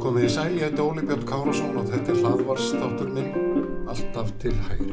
[0.00, 3.30] Komið í sæl, ég heiti Óli Björn Kárasson og þetta er hlaðvarstáttur minn,
[3.86, 4.89] alltaf til hægri.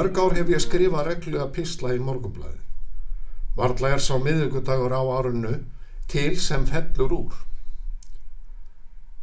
[0.00, 2.62] Mörg ár hef ég skrifað regluga písla í morgunblæði.
[3.52, 5.50] Varðla er sá miðugudagur á árunnu
[6.08, 7.34] til sem fellur úr.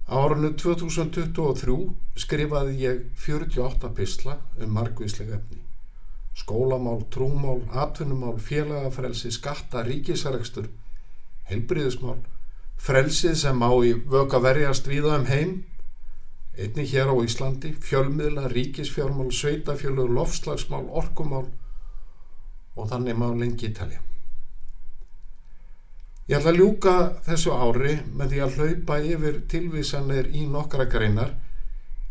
[0.05, 1.77] Árunnu 2023
[2.21, 5.63] skrifaði ég 48 písla um margvísleg efni.
[6.37, 10.69] Skólamál, trúmál, atvinnumál, félagafrelsi, skatta, ríkisarekstur,
[11.49, 12.21] heilbriðismál,
[12.77, 15.57] frelsið sem á í vöka verjast viða um heim,
[16.57, 21.47] einni hér á Íslandi, fjölmiðla, ríkisfjármál, sveitafjölur, lofslagsmál, orkumál
[22.77, 24.01] og þannig má lengi telja.
[26.27, 31.37] Ég ætla að ljúka þessu ári með því að hlaupa yfir tilvísanir í nokkra greinar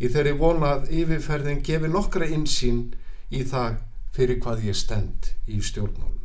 [0.00, 2.94] í þeirri vonað yfirferðin gefi nokkra insýn
[3.28, 3.82] í það
[4.16, 6.22] fyrir hvað ég stend í stjórnmálum.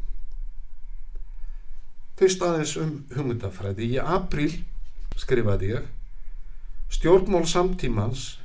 [2.22, 3.96] Fyrst aðeins um hugmyndafræði.
[3.96, 4.54] Í apríl
[5.20, 5.90] skrifaði ég
[6.92, 8.40] Stjórnmál samtímans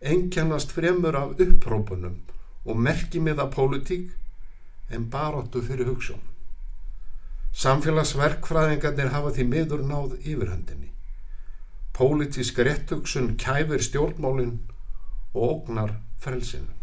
[0.00, 2.18] einkennast fremur af upprópunum
[2.64, 4.10] og merkimiða pólitík
[4.90, 6.20] en baróttu fyrir hugssjón.
[7.56, 10.90] Samfélagsverkfræðingarnir hafa því miður náð yfirhöndinni.
[11.96, 14.58] Pólitísk réttugsun kæfir stjórnmálinn
[15.32, 16.76] og ógnar frelsinu.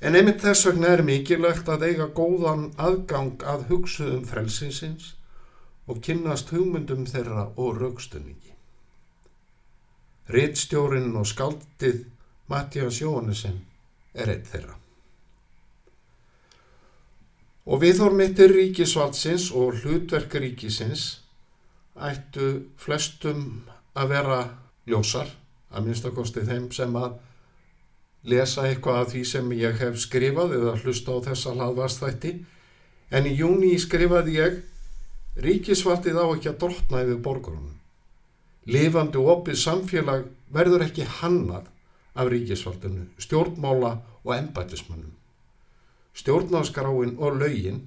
[0.00, 5.14] En einmitt þess vegna er mikilvægt að eiga góðan aðgang að hugsuðum frelsinsins
[5.86, 8.57] og kynnast hugmyndum þeirra og raukstunningi.
[10.28, 12.04] Rittstjórin og skaldið
[12.48, 13.56] Mattias Jóhannesson
[14.14, 14.76] er eitt þeirra.
[17.68, 21.06] Og viðhór mittir ríkisvaldsins og hlutverk ríkisins
[22.00, 23.64] ættu flestum
[23.98, 24.38] að vera
[24.88, 25.28] ljósar,
[25.72, 27.18] að minnstakosti þeim sem að
[28.28, 32.34] lesa eitthvað af því sem ég hef skrifað eða hlusta á þessa hlaðvarstætti
[33.12, 34.58] en í júni skrifaði ég
[35.38, 37.77] Ríkisvaldið á ekki að drotna yfir borgarunum.
[38.68, 41.68] Lifandi og opið samfélag verður ekki hannað
[42.18, 45.14] af ríkisvaldinu, stjórnmála og embætismannum.
[46.18, 47.86] Stjórnarskráin og laugin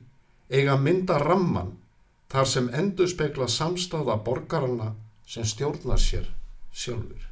[0.49, 1.75] eiga mynda ramman
[2.31, 4.93] þar sem endur spekla samstáða borgarana
[5.27, 6.25] sem stjórnar sér
[6.73, 7.27] sjálfur.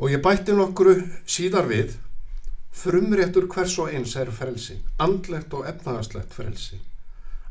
[0.00, 1.96] Og ég bætti nokkru síðar við,
[2.76, 6.80] frumréttur hvers og eins er frelsi, andlegt og efnagastlegt frelsi.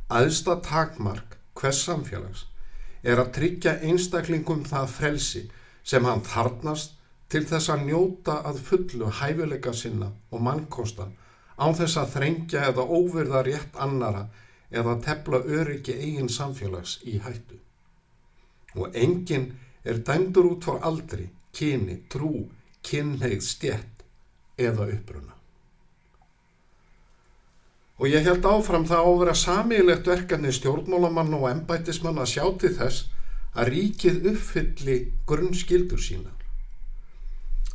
[0.10, 2.46] Aðsta takmark hvers samfélags
[3.04, 5.44] er að tryggja einstaklingum það frelsi
[5.84, 6.98] sem hann þarnast
[7.30, 11.16] til þess að njóta að fullu hæfileika sinna og mannkostan
[11.60, 14.28] án þess að þrengja eða óverða rétt annara
[14.70, 17.58] eða tepla öryggi eigin samfélags í hættu.
[18.78, 19.52] Og enginn
[19.84, 22.46] er dæmdur út for aldri kyni, trú,
[22.86, 24.06] kynneið, stjett
[24.60, 25.39] eða uppruna.
[28.00, 32.46] Og ég held áfram það á að vera samílegt verkefni stjórnmálamann og embætismann að sjá
[32.62, 33.10] til þess
[33.60, 36.32] að ríkið uppfylli grunnskildur sína.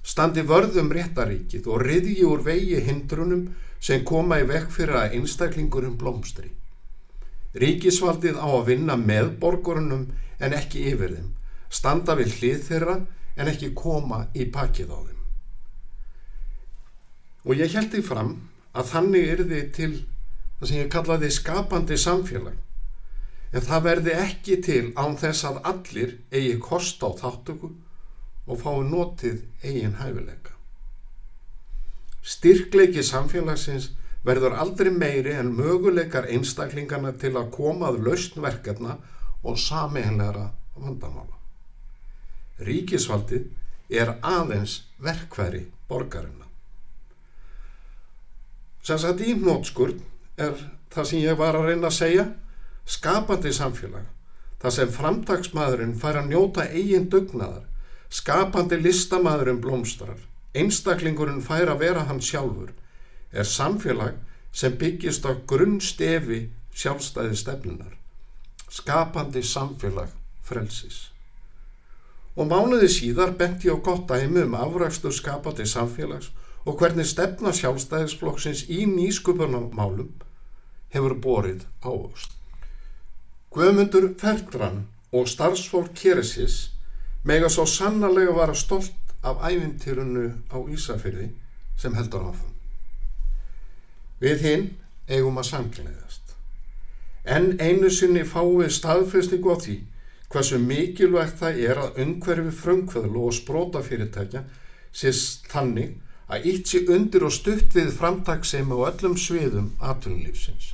[0.04, 3.50] Standi vörðum réttaríkið og riðji úr vegi hindrunum
[3.84, 6.54] sem koma í vekk fyrir að einstaklingurum blómstri.
[7.60, 10.08] Ríkisvaldið á að vinna með borgurunum
[10.40, 11.28] en ekki yfir þeim,
[11.68, 12.96] standa við hlið þeirra
[13.36, 15.20] en ekki koma í pakið á þeim.
[17.44, 18.34] Og ég held því fram
[18.72, 19.92] að þannig er þið til
[20.59, 22.56] það sem ég kallaði skapandi samfélag.
[23.54, 27.70] En það verði ekki til án þess að allir eigi kost á þáttöku
[28.47, 30.54] og fái notið eigin hæfileika.
[32.25, 33.91] Styrkleiki samfélagsins
[34.25, 38.97] verður aldrei meiri en möguleikar einstaklingana til að komað lausnverkefna
[39.44, 41.37] og samihenlegra vandamála.
[42.64, 43.50] Ríkisvaldið
[43.93, 46.48] er aðeins verkværi borgarina.
[48.84, 50.00] Sem sagt í nótskurð
[50.36, 50.56] er
[50.94, 52.26] það sem ég var að reyna að segja
[52.96, 54.06] skapandi samfélag
[54.62, 57.64] það sem framtagsmaðurinn fær að njóta eigin dugnaðar
[58.14, 60.22] skapandi listamæðurinn blómstrar
[60.54, 62.72] einstaklingurinn fær að vera hann sjálfur
[63.32, 64.20] er samfélag
[64.54, 66.44] sem byggist á grunnstefi
[66.75, 67.94] sjálfstæði stefnunar
[68.75, 70.10] skapandi samfélag
[70.44, 71.10] frelsis.
[72.34, 76.32] Og mánuði síðar benti á gott dæmi um afrækstur skapandi samfélags
[76.64, 80.10] og hvernig stefna sjálfstæðisflokksins í nýskupunamálum
[80.94, 82.32] hefur borið ávöxt.
[83.55, 86.70] Guðmundur Fertran og starfsfólk Keresis
[87.25, 91.31] mega svo sannarlega vara stolt af ævintýrunu á Ísafyrði
[91.79, 92.52] sem heldur áfram.
[94.20, 94.67] Við hinn
[95.08, 96.35] eigum að samkynniðast.
[97.25, 99.79] En einu sinni fáið staðfestingu á því
[100.35, 104.44] hversu mikilvægt það er að umhverfi frumkvöðlu og sprótafyrirtækja
[104.94, 105.94] sést þannig
[106.29, 110.73] að ítt sé undir og stutt við framtagsemi á öllum sviðum atvinnulífsins.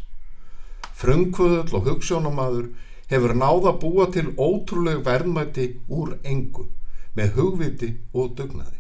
[1.00, 2.68] Frumkvöðl og hugssjónamaður
[3.10, 6.66] hefur náða búa til ótrúleg verðmætti úr engu
[7.16, 8.76] með hugviti og dugnaði.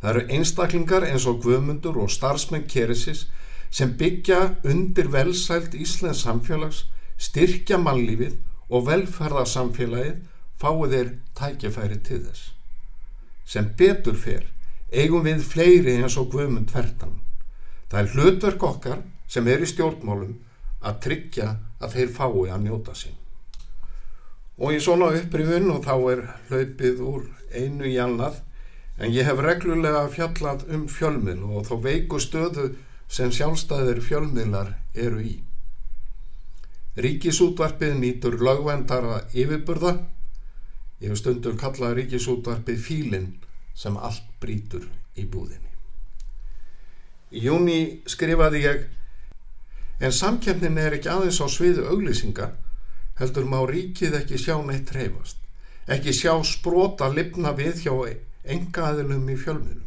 [0.00, 3.26] Það eru einstaklingar eins og guðmundur og starfsmenn keresis
[3.70, 6.84] sem byggja undir velsælt Íslands samfélags,
[7.20, 8.38] styrkja mannlífið
[8.70, 10.22] og velferðarsamfélagið
[10.60, 12.46] fáið þeir tækjafæri til þess.
[13.44, 14.46] Sem betur fer
[14.90, 17.18] eigum við fleiri eins og guðmund tvertan.
[17.90, 20.38] Það er hlutverk okkar sem er í stjórnmálum
[20.80, 21.48] að tryggja
[21.80, 23.16] að þeir fái að njóta sín.
[24.60, 28.40] Og í svona upprifun og þá er hlaupið úr einu í annað
[29.00, 32.74] en ég hef reglulega fjallað um fjölmil og þó veiku stöðu
[33.10, 35.36] sem sjálfstæðir fjölmilar eru í.
[37.00, 39.94] Ríkisútvarpið nýtur lögvendara yfirburða.
[41.00, 43.28] Ég hef stundur kallað ríkisútvarpið fílinn
[43.74, 44.84] sem allt brítur
[45.16, 45.70] í búðinni.
[47.30, 47.80] Í júni
[48.10, 48.88] skrifaði ég
[50.00, 52.50] en samkjöfnin er ekki aðeins á sviðu auglýsinga
[53.20, 55.36] heldur má ríkið ekki sjá neitt reyfast.
[55.90, 57.94] Ekki sjá sprota lifna við hjá
[58.44, 59.86] enga aðilum í fjölmunum.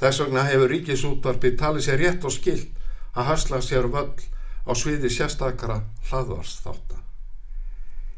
[0.00, 2.80] Þess vegna hefur ríkisútvarpi talið sér rétt og skilt
[3.14, 4.18] að hasla sér völl
[4.66, 6.98] á sviði sérstakara hlaðvarsþáta.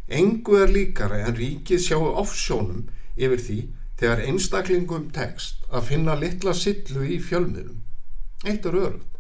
[0.09, 3.59] Engu er líkara en ríkið sjáu ofsjónum yfir því
[4.01, 7.83] þegar einstaklingum tekst að finna litla sillu í fjölmunum.
[8.47, 9.16] Eitt er örugt.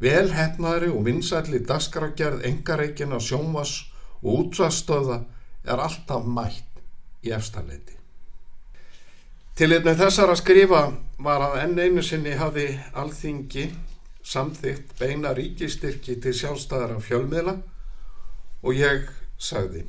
[0.00, 3.74] Vel hefnaðri og vinsætli dasgragerð engareikin á sjónvas
[4.22, 5.20] og útsastöða
[5.64, 6.80] er alltaf mætt
[7.26, 7.98] í efstaleiti.
[9.56, 10.82] Til einnig þessar að skrifa
[11.20, 13.66] var að enn einu sinni hafi alþingi
[14.24, 17.58] samþygt beina ríkistyrki til sjálfstæðara fjölmiðla
[18.62, 19.08] og ég
[19.40, 19.84] sagði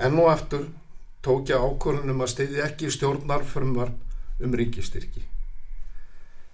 [0.00, 0.68] enn og aftur
[1.24, 3.92] tók ég ákvörðunum að stiði ekki stjórnarfrumvar
[4.40, 5.29] um ríkistyrki.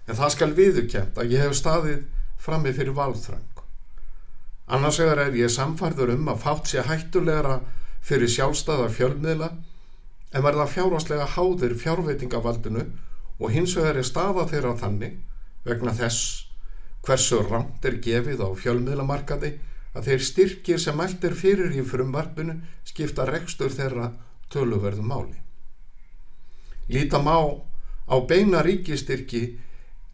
[0.07, 2.03] En það skal viðurkjent að ég hef staðið
[2.41, 3.63] frammi fyrir valþrang.
[4.67, 7.61] Annars vegar er ég samfærður um að fátt sé hættulegra
[8.03, 9.51] fyrir sjálfstæðar fjölmiðla
[10.35, 12.83] en verða fjárháslega háðir fjárveitingavaldinu
[13.39, 15.17] og hins vegar er staða þeirra þannig
[15.67, 16.47] vegna þess
[17.07, 19.53] hversu ramt er gefið á fjölmiðlamarkaði
[19.97, 24.11] að þeir styrkir sem er fyrir í frumvarpinu skipta rekstur þeirra
[24.51, 25.37] töluverðum máli.
[26.91, 27.37] Líta má
[28.07, 29.57] á beina ríkistyrki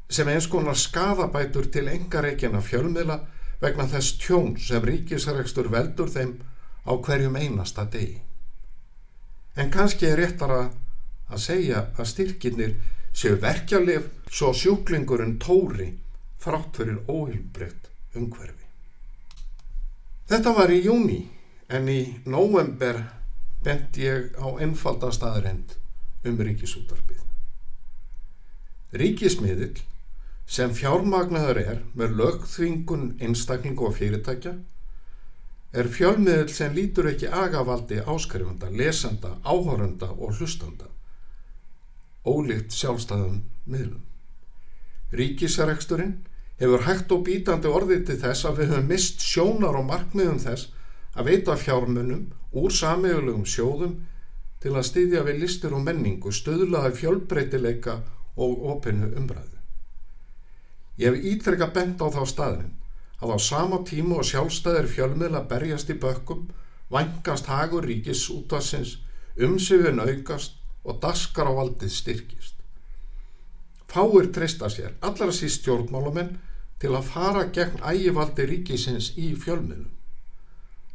[0.09, 3.19] sem eins konar skadabætur til engareikina fjölmiðla
[3.61, 6.35] vegna þess tjón sem ríkisrekstur veldur þeim
[6.83, 8.19] á hverjum einasta degi.
[9.55, 10.65] En kannski er réttara
[11.29, 12.75] að segja að styrkinir
[13.13, 15.91] séu verkjalið svo sjúklingurinn tóri
[16.43, 18.67] þrátt fyrir óhylbreytt umhverfi.
[20.27, 21.21] Þetta var í júni
[21.69, 22.99] en í nóvember
[23.63, 25.77] bent ég á einfaldastaðurend
[26.27, 27.21] um ríkisútarpið.
[28.93, 29.79] Ríkismiðil
[30.49, 34.57] sem fjármagnaður er með lögþvingun einstaklingu og fyrirtækja
[35.73, 40.89] er fjölmiðl sem lítur ekki agavaldi áskrifanda, lesanda, áhóranda og hlustanda.
[42.23, 44.03] Ólíkt sjálfstæðum miðlum.
[45.13, 46.19] Ríkisareksturinn
[46.61, 50.69] hefur hægt og bítandi orðið til þess að við höfum mist sjónar og markmiðum þess
[51.17, 53.97] að veita fjármunum úr samíðulegum sjóðum
[54.63, 57.99] til að styðja við listur og menningu, stöðlaði fjölbreytileika
[58.37, 59.62] og opinu umræðu.
[60.97, 62.73] Ég hef ítrekka bent á þá staðin
[63.23, 66.49] að á sama tíma og sjálfstæðir fjölmiðla berjast í bökkum,
[66.91, 68.97] vangast hagur ríkis útvarsins,
[69.39, 72.55] umsifin aukast og daskar á valdið styrkist.
[73.87, 76.35] Fáir treysta sér, allar að síst stjórnmálamenn,
[76.81, 79.91] til að fara gegn ægivaldi ríkisins í fjölmiðlum.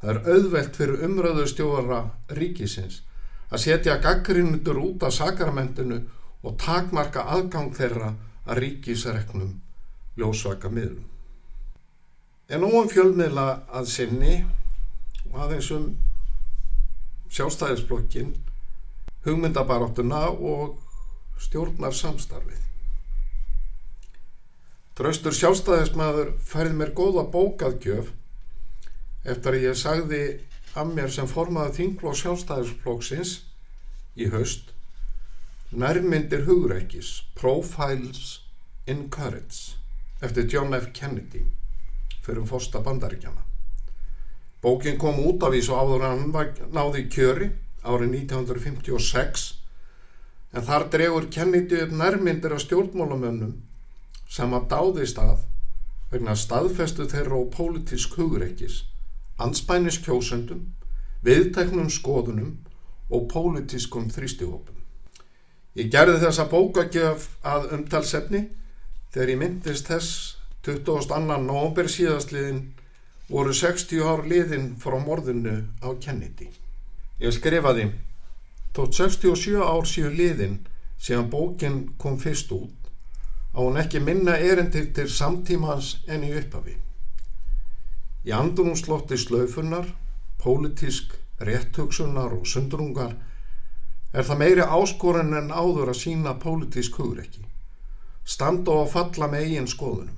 [0.02, 2.02] Það er auðvelt fyrir umröðu stjóðara
[2.38, 3.00] ríkisins
[3.48, 6.02] að setja gaggrinnutur út af sakramentinu
[6.44, 8.12] og takmarka aðgang þeirra
[8.44, 9.56] að ríkisreknum
[10.18, 11.06] ljósvaka miðlum.
[12.48, 14.34] En óum fjölmiðla að sinni
[15.30, 15.88] og aðeins um
[17.28, 18.32] sjálfstæðisblokkin,
[19.26, 20.78] hugmyndabaráttuna og
[21.38, 22.64] stjórnar samstarfið.
[24.98, 28.10] Draustur sjálfstæðismæður færði mér góða bókaðgjöf
[29.28, 30.22] eftir að ég sagði
[30.78, 33.34] að mér sem formaði þinglu og sjálfstæðisflóksins
[34.18, 34.72] í haust
[35.70, 38.40] nærmyndir hugreikis Profiles
[38.86, 39.77] in Courage
[40.20, 40.90] eftir John F.
[40.92, 41.44] Kennedy
[42.22, 43.44] fyrir um fórsta bandaríkjana.
[44.62, 46.32] Bókin kom út af því svo áður hann
[46.74, 47.52] náði kjöri
[47.86, 49.46] árið 1956
[50.52, 53.54] en þar dregur Kennedy upp nærmyndir af stjórnmálamönnum
[54.28, 55.44] sem að dáðist að
[56.10, 58.82] vegna staðfestu þeirra og pólitísk hugreikis,
[59.38, 60.64] anspænis kjósendum,
[61.24, 62.56] viðteknum skoðunum
[63.12, 64.76] og pólitískum þrýstihópum.
[65.78, 68.48] Ég gerði þessa bókagjöf að umtalsefni
[69.18, 70.10] þegar ég myndist þess
[70.62, 71.16] 22.
[71.42, 72.60] november síðastliðin
[73.26, 76.46] voru 60 ár liðin frá morðinu á Kennedy.
[77.18, 77.88] Ég skrifaði,
[78.70, 80.54] tótt 67 ár síðu liðin
[81.02, 82.86] síðan bókin kom fyrst út
[83.50, 86.76] á hún ekki minna erendir til samtímans en í upphafi.
[88.22, 89.90] Í andrumslotti slöfunar,
[90.38, 93.18] pólitísk rétthugsunar og sundrungar
[94.14, 97.47] er það meiri áskorun en áður að sína pólitísk hugreiki.
[98.28, 100.16] Standa og falla með eigin skoðunum.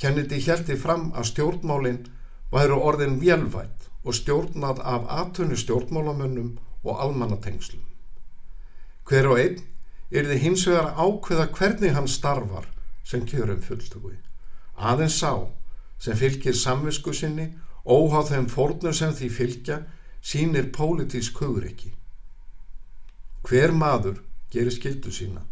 [0.00, 2.08] Kennedy heldi fram að stjórnmálinn
[2.50, 7.84] væru orðin vélvætt og stjórnað af aðtunni stjórnmálamönnum og almannatengslum.
[9.06, 9.62] Hver og einn
[10.10, 12.66] er þið hins vegar ákveða hvernig hann starfar
[13.04, 14.16] sem kjörum fulltöku.
[14.76, 15.46] Aðeins sá
[16.00, 17.50] sem fylgir samvisku sinni,
[17.84, 19.78] óháð þeim fórnum sem því fylgja,
[20.22, 21.92] sínir pólitísk hugreiki.
[23.44, 24.20] Hver maður
[24.52, 25.44] gerir skildu sína,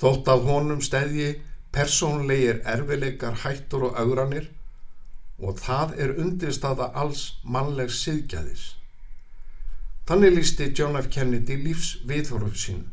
[0.00, 1.30] þótt að honum stæðji
[1.74, 4.48] persónlegir erfileikar hættur og augranir
[5.40, 8.64] og það er undirstaða alls mannlegs siðgæðis.
[10.08, 11.10] Þannig lísti John F.
[11.12, 12.88] Kennedy lífs viðhorfu sínu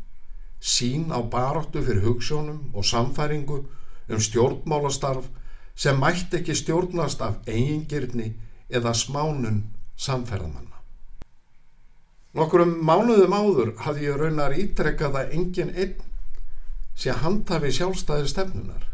[0.60, 3.64] sín á baróttu fyrir hugssjónum og samfæringu
[4.08, 5.28] um stjórnmálastarf
[5.74, 8.32] sem mætti ekki stjórnast af eigingirni
[8.68, 9.62] eða smánun
[9.96, 10.76] samferðamanna.
[12.34, 16.07] Nokkurum mánuðum áður hafði ég raunar ítrekkað að engin einn
[16.98, 18.86] sé handhafi sjálfstæði stefnunar.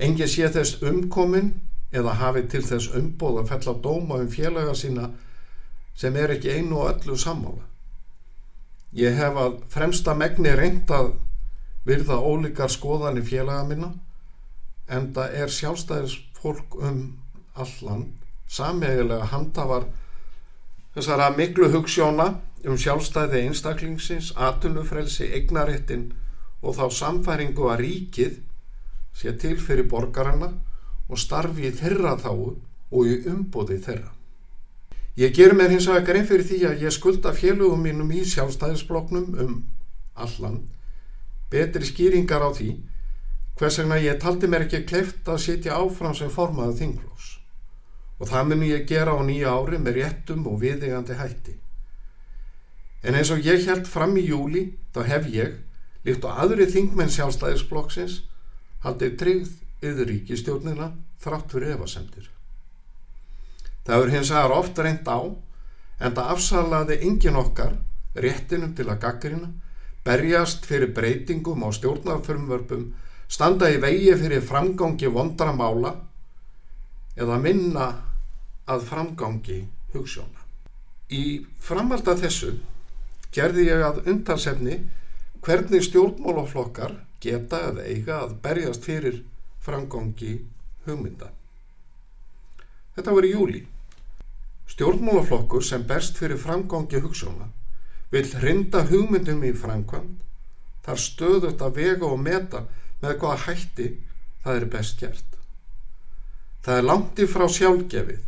[0.00, 1.52] Engin sé þess umkomin
[1.92, 5.10] eða hafi til þess umbóð að fell á dóma um félaga sína
[5.98, 7.66] sem er ekki einu og öllu sammála.
[8.96, 11.12] Ég hef að fremsta megni reynd að
[11.86, 13.90] virða ólíkar skoðan í félaga minna
[14.88, 17.02] en það er sjálfstæðis fólk um
[17.54, 18.06] allan
[18.50, 19.86] sameiglega handhafar
[20.94, 22.32] þessara miklu hugssjóna
[22.66, 26.10] um sjálfstæði einstaklingsins, atunufrelsi, eignaréttin
[26.60, 28.40] og þá samfæringu að ríkið
[29.16, 30.52] sé til fyrir borgarana
[31.10, 32.56] og starfi í þeirra þáu
[32.90, 34.12] og í umbóði þeirra.
[35.20, 39.34] Ég ger mér hins vegar grein fyrir því að ég skulda félögum mínum í sjálfstæðisbloknum
[39.42, 39.56] um
[40.14, 40.60] allan
[41.50, 42.70] betri skýringar á því
[43.58, 47.26] hvers vegna ég taldi mér ekki kleift að sitja áfram sem formaðu þinglós
[48.20, 51.54] og það mun ég gera á nýja ári með réttum og viðegandi hætti.
[53.00, 55.54] En eins og ég held fram í júli þá hef ég,
[56.06, 58.20] líkt á aðri þingmenn sjálfstæðisblokksins,
[58.84, 59.54] haldið tryggð
[59.84, 62.30] yfir ríkistjórnina þrátt fyrir efasemtir.
[63.84, 65.20] Það er hins vegar ofta reynd á
[66.00, 67.76] en það afsalaði engin okkar
[68.16, 69.50] réttinum til að gaggrina,
[70.04, 72.86] berjast fyrir breytingum á stjórnarförmvörpum,
[73.28, 75.94] standa í vegi fyrir framgangi vondra mála
[77.20, 77.88] eða minna
[78.70, 79.60] að framgangi
[79.94, 80.46] hugssjóna.
[81.10, 82.54] Í framalda þessu
[83.34, 84.80] gerði ég að undarsefni
[85.44, 89.22] hvernig stjórnmálaflokkar geta eða eiga að berjast fyrir
[89.64, 90.40] framgangi
[90.86, 91.30] hugmynda.
[92.96, 93.62] Þetta var í júli.
[94.70, 97.50] Stjórnmálaflokkur sem berst fyrir framgangi hugssjóna
[98.10, 100.26] vil hrinda hugmyndum í framkvæmt
[100.84, 102.64] þar stöðut að vega og meta
[103.02, 103.88] með hvaða hætti
[104.44, 105.36] það er best gert.
[106.64, 108.20] Það er langt í frá sjálfgefið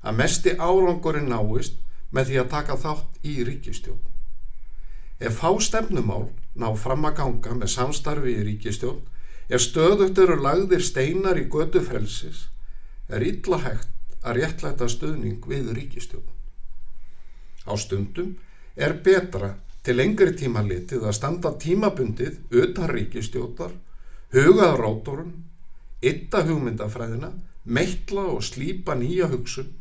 [0.00, 1.78] að mesti árangurinn náist
[2.14, 4.09] með því að taka þátt í ríkistjón.
[5.20, 9.02] Ef fá stefnumál ná fram að ganga með samstarfi í ríkistjón
[9.52, 12.46] er stöðut eru lagðir steinar í götu frelsis
[13.10, 13.90] er illa hægt
[14.24, 16.24] að réttlæta stuðning við ríkistjón.
[17.68, 18.36] Á stundum
[18.76, 23.72] er betra til lengri tíma litið að standa tímabundið utan ríkistjótar,
[24.32, 25.32] hugað rátorun,
[26.00, 27.32] ytta hugmyndafræðina,
[27.64, 29.72] meitla og slípa nýja hugsun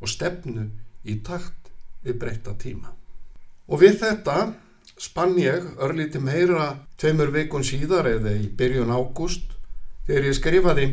[0.00, 0.68] og stefnu
[1.04, 1.72] í takt
[2.04, 2.92] við breyta tíma.
[3.68, 4.36] Og við þetta
[4.96, 9.52] spann ég örlíti meira tveimur vikun síðar eða í byrjun ágúst
[10.06, 10.86] þegar ég skrifaði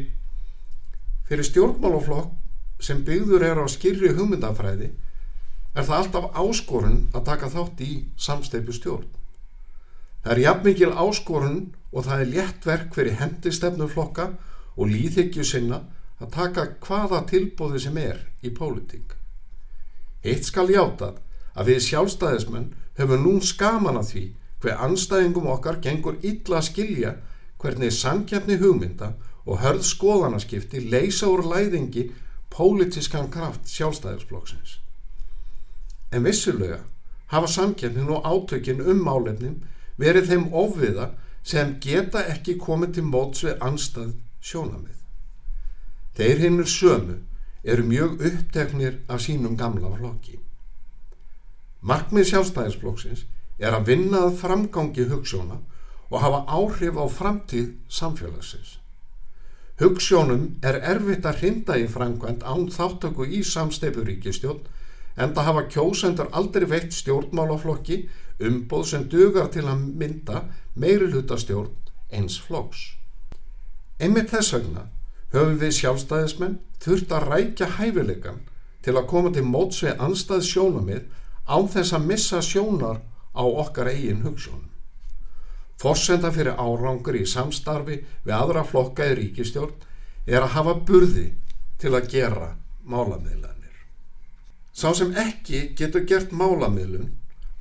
[1.29, 4.89] fyrir stjórnmálaflokk sem byggður er á skýrri hugmyndafræði
[5.73, 9.07] er það alltaf áskorun að taka þátt í samsteipu stjórn.
[10.23, 11.57] Það er jafnmikil áskorun
[11.91, 14.27] og það er létt verk fyrir hendistefnuflokka
[14.75, 15.81] og líðhyggju sinna
[16.19, 19.15] að taka hvaða tilbóði sem er í pólitík.
[20.23, 21.19] Eitt skal játað
[21.53, 24.23] að við sjálfstæðismenn höfum nú skaman að því
[24.63, 27.13] hver anstæðingum okkar gengur illa að skilja
[27.61, 29.13] hvernig samkjafni hugmynda
[29.45, 32.09] og hörð skoðanaskipti leysa úr læðingi
[32.53, 34.79] pólitískan kraft sjálfstæðisflokksins.
[36.13, 36.79] En vissulega
[37.33, 39.63] hafa samkjöfnin og átökin um málefnin
[39.97, 41.09] verið þeim ofviða
[41.43, 44.99] sem geta ekki komið til móts við anstað sjónamið.
[46.13, 47.17] Þeir hinnur sömu
[47.63, 50.39] eru mjög uppteknir af sínum gamla flokki.
[51.83, 53.25] Markmið sjálfstæðisflokksins
[53.59, 55.57] er að vinnað framgangi hugssjóna
[56.09, 58.77] og hafa áhrif á framtíð samfélagsins.
[59.81, 64.61] Hugssjónum er erfitt að hrinda í frangvænt án þáttöku í samsteipuríkistjón
[65.17, 67.97] en það hafa kjósendur aldrei veitt stjórnmálaflokki
[68.47, 70.43] umbóð sem dugar til að mynda
[70.79, 71.73] meiri hlutastjórn
[72.13, 72.93] eins flokks.
[73.99, 74.87] Einmitt þess vegna
[75.33, 78.39] höfum við sjálfstæðismenn þurft að rækja hæfileikan
[78.85, 81.03] til að koma til móts við anstað sjónamið
[81.47, 83.01] án þess að missa sjónar
[83.33, 84.69] á okkar eigin hugssjónum.
[85.81, 89.73] Forsenda fyrir árangur í samstarfi við aðra flokka í ríkistjórn
[90.27, 91.25] er að hafa burði
[91.81, 92.53] til að gera
[92.87, 93.75] málamiðlanir.
[94.71, 97.11] Sá sem ekki getur gert málamiðlun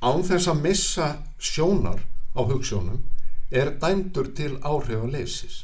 [0.03, 1.09] án þess að missa
[1.39, 1.99] sjónar
[2.35, 3.03] á hugssjónum
[3.51, 5.63] er dæmdur til áhrif og leysis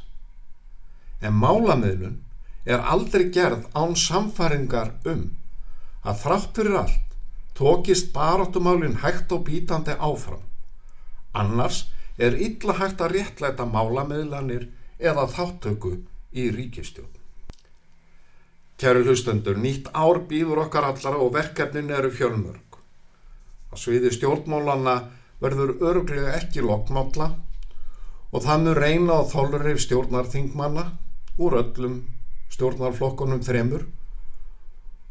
[1.22, 2.20] en málamiðlun
[2.70, 5.26] er aldrei gerð án samfæringar um
[6.08, 7.09] að þrátt fyrir allt
[7.60, 10.44] tókist baráttumálinn hægt og bítandi áfram.
[11.34, 15.98] Annars er illa hægt að réttlæta málamiðlanir eða þáttöku
[16.32, 17.12] í ríkistjón.
[18.80, 22.80] Kæru hlustendur, nýtt ár býður okkar allara og verkefnin eru fjölmörg.
[23.76, 24.96] Að sviði stjórnmálana
[25.44, 27.34] verður öruglega ekki lokmálla
[28.32, 30.86] og mun reyna á þólurif stjórnarþingmanna
[31.38, 32.04] úr öllum
[32.56, 33.84] stjórnarflokkunum þremur.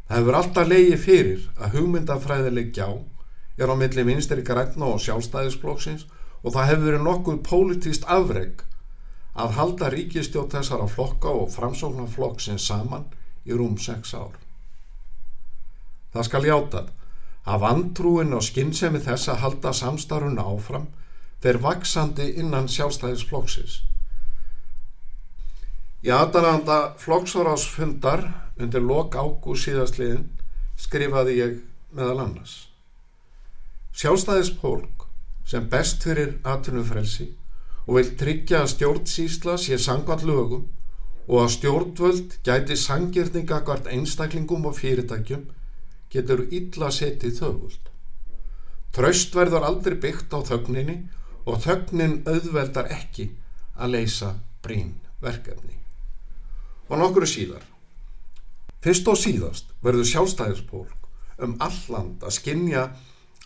[0.09, 2.87] Það hefur alltaf leiði fyrir að hugmyndafræðileg gjá
[3.61, 6.07] er á milli vinstri græna og sjálfstæðisflokksins
[6.41, 8.63] og það hefur verið nokkuð pólitíst afreg
[9.37, 13.05] að halda ríkistjótt þessara flokka og framsóknarflokksins saman
[13.45, 14.33] í rúm 6 ár.
[16.15, 16.89] Það skal játað
[17.45, 20.89] að vantrúin og skinnsemi þess að halda samstarfuna áfram
[21.43, 23.83] fer vaksandi innan sjálfstæðisflokksins
[25.99, 28.21] Í aðdananda flokksórásfundar
[28.55, 30.29] undir lok ágúr síðastliðin
[30.79, 31.55] skrifaði ég
[31.91, 32.53] meðal annars.
[33.99, 35.03] Sjálfstæðispólk
[35.49, 37.27] sem best fyrir atvinnufrelsi
[37.83, 40.69] og vil tryggja að stjórnsísla sé sangvað lögum
[41.27, 45.43] og að stjórnvöld gæti sangirninga hvert einstaklingum og fyrirtækjum
[46.15, 47.91] getur illa setið þögult.
[48.95, 50.95] Tröst verður aldrei byggt á þögninni
[51.43, 53.33] og þögnin auðveldar ekki
[53.75, 54.31] að leysa
[54.63, 55.75] brín verkefni
[56.89, 57.63] og nokkru síðar.
[58.83, 62.83] Fyrst og síðast verður sjálfstæðispólk um alland að skinja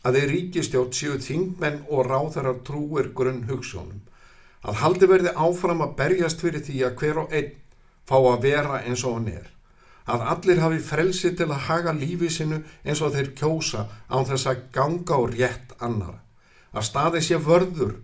[0.03, 4.01] að þeir ríkistjótt séu þingmenn og ráðarar trúir grunn hugssjónum,
[4.63, 7.51] að haldi verði áfram að berjast fyrir því að hver og einn
[8.07, 9.45] fá að vera eins og hann er,
[10.05, 14.49] að allir hafi frelsi til að haga lífi sinu eins og þeir kjósa án þess
[14.51, 16.19] að ganga og rétt annara,
[16.75, 17.95] að staði sé vörður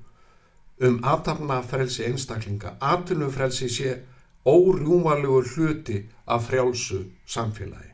[0.87, 3.97] um aðtapna frelsi einstaklinga, aðtunufrelsi sé
[4.45, 7.93] órjúmalugur hluti af frjálsu samfélagi.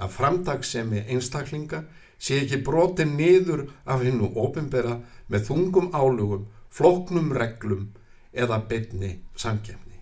[0.00, 1.82] Að framtagsemi einstaklinga
[2.18, 7.90] sé ekki brotin niður af hennu ofinbera með þungum álugum, floknum reglum
[8.32, 9.98] eða bytni samkjefni.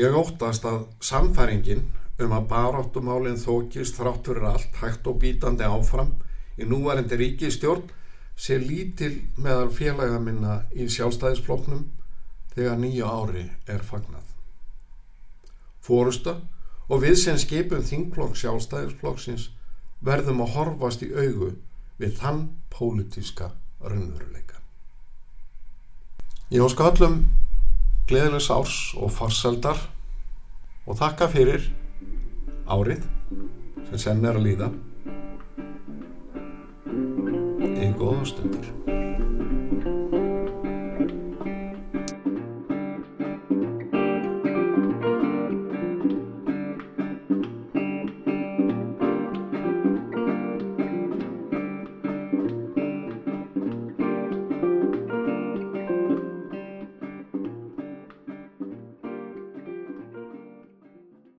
[0.00, 1.84] Ég óttast að samfæringin
[2.18, 6.14] um að baráttumálinn þókist þráttur allt hægt og bítandi áfram
[6.58, 7.86] í núvarendi ríkistjórn
[8.34, 11.84] sé lítil meðal félaga minna í sjálfstæðisfloknum
[12.54, 14.26] þegar nýju ári er fagnat.
[15.84, 16.38] Fórusta
[16.88, 19.50] og við sem skipum þingflokk sjálfstæðisflokksins
[20.04, 21.54] verðum að horfast í augu
[22.00, 23.52] við þann pólitíska
[23.84, 24.60] raunveruleika.
[26.52, 27.24] Ég óska allum
[28.08, 29.80] gleðilegs árs og farseldar
[30.84, 31.70] og þakka fyrir
[32.68, 33.06] árið
[33.90, 34.72] sem senn er að líða
[37.74, 38.93] í góða stundir.